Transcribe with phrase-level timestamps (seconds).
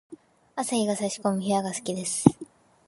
[0.55, 2.25] 朝日が差し込む部屋が好きです。